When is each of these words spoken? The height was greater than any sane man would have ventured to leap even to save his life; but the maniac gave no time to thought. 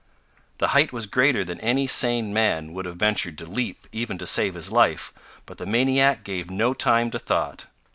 The 0.57 0.69
height 0.69 0.91
was 0.91 1.05
greater 1.05 1.43
than 1.45 1.59
any 1.59 1.85
sane 1.85 2.33
man 2.33 2.73
would 2.73 2.85
have 2.85 2.95
ventured 2.95 3.37
to 3.37 3.45
leap 3.45 3.85
even 3.91 4.17
to 4.17 4.25
save 4.25 4.55
his 4.55 4.71
life; 4.71 5.13
but 5.45 5.59
the 5.59 5.67
maniac 5.67 6.23
gave 6.23 6.49
no 6.49 6.73
time 6.73 7.11
to 7.11 7.19
thought. 7.19 7.67